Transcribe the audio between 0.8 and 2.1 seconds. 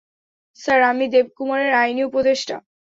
আমি দেবকুমারের আইনি